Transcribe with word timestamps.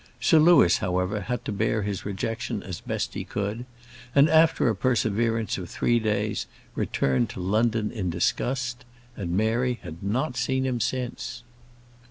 Sir 0.19 0.39
Louis, 0.39 0.77
however, 0.77 1.19
had 1.21 1.45
to 1.45 1.51
bear 1.51 1.83
his 1.83 2.07
rejection 2.07 2.63
as 2.63 2.81
best 2.81 3.13
he 3.13 3.23
could, 3.23 3.65
and, 4.15 4.27
after 4.31 4.67
a 4.67 4.75
perseverance 4.75 5.59
of 5.59 5.69
three 5.69 5.99
days, 5.99 6.47
returned 6.73 7.29
to 7.29 7.39
London 7.39 7.91
in 7.91 8.09
disgust; 8.09 8.83
and 9.15 9.37
Mary 9.37 9.77
had 9.83 10.01
not 10.01 10.35
seen 10.35 10.65
him 10.65 10.79
since. 10.79 11.43